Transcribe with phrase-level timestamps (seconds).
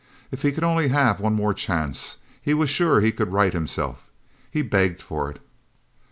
[0.31, 4.09] If he could only have one more chance, he was sure he could right himself.
[4.49, 5.39] He begged for it.